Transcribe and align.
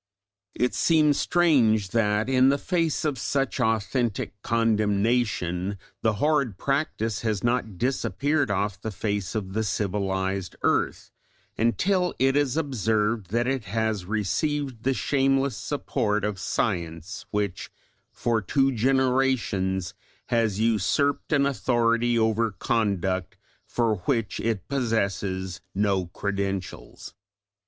It 0.55 0.73
seems 0.73 1.19
strange 1.19 1.89
that 1.89 2.27
in 2.27 2.49
the 2.49 2.57
face 2.57 3.05
of 3.05 3.19
such 3.19 3.59
authentic 3.59 4.33
condemnation 4.41 5.77
the 6.01 6.13
horrid 6.13 6.57
practice 6.57 7.21
has 7.21 7.43
not 7.43 7.77
disappeared 7.77 8.49
off 8.49 8.81
the 8.81 8.89
face 8.89 9.35
of 9.35 9.53
the 9.53 9.63
civilised 9.63 10.55
earth, 10.63 11.11
until 11.55 12.15
it 12.17 12.35
is 12.35 12.57
observed 12.57 13.29
that 13.29 13.45
it 13.45 13.65
has 13.65 14.05
received 14.05 14.81
the 14.81 14.95
shameless 14.95 15.55
support 15.55 16.23
of 16.25 16.39
science, 16.39 17.27
which 17.29 17.69
for 18.11 18.41
two 18.41 18.71
generations 18.71 19.93
has 20.29 20.59
usurped 20.59 21.31
an 21.31 21.45
authority 21.45 22.17
over 22.17 22.49
conduct 22.49 23.37
for 23.67 23.97
which 24.05 24.39
it 24.39 24.67
possesses 24.67 25.61
no 25.75 26.07
credentials. 26.07 27.13